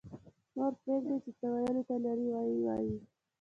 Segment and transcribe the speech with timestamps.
[0.53, 2.95] -نور پرېږدئ چې څه ویلو ته لري ویې وایي